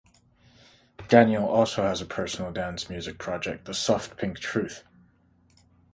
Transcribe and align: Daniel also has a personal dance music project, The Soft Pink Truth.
Daniel 1.09 1.45
also 1.45 1.83
has 1.83 2.01
a 2.01 2.07
personal 2.07 2.51
dance 2.51 2.89
music 2.89 3.19
project, 3.19 3.65
The 3.65 3.75
Soft 3.75 4.17
Pink 4.17 4.39
Truth. 4.39 4.83